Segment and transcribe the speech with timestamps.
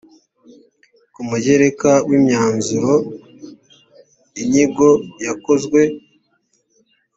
[1.13, 2.93] ku mugereka w imyanzuro
[4.41, 4.87] inyigo
[5.25, 5.81] yakozwe